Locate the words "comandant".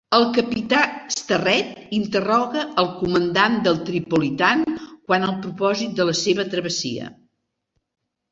3.01-3.59